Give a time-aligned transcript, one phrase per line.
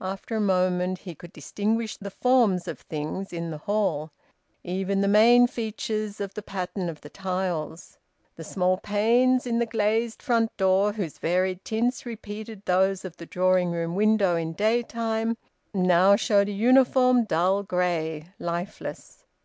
[0.00, 4.10] After a moment he could distinguish the forms of things in the hall,
[4.64, 7.96] even the main features of the pattern of the tiles.
[8.34, 13.26] The small panes in the glazed front door, whose varied tints repeated those of the
[13.26, 15.36] drawing room window in daytime,
[15.72, 19.26] now showed a uniform dull grey, lifeless.